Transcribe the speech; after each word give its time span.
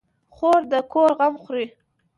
خور 0.35 0.61
د 0.71 0.73
کور 0.91 1.09
غم 1.19 1.33
خوري. 1.43 1.65